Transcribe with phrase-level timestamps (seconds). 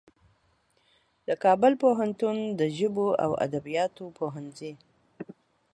[1.27, 4.73] د کابل پوهنتون د ژبو او ادبیاتو پوهنځي